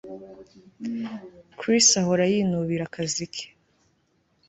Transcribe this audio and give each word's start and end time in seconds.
Chris 1.59 1.87
ahora 2.01 2.23
yinubira 2.31 2.83
akazi 2.89 3.25
ke 3.33 3.43